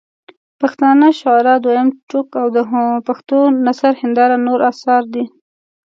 [0.61, 2.57] پښتانه شعراء دویم ټوک او د
[3.07, 5.23] پښټو نثر هنداره نور اثار دي.